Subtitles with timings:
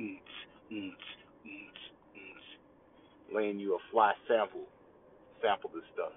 [0.00, 0.18] mm
[0.72, 0.92] mm
[1.46, 2.40] mm
[3.34, 4.66] laying you a fly sample,
[5.42, 6.12] sample this stuff.